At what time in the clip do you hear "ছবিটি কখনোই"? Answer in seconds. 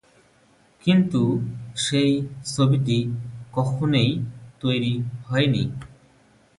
2.45-4.09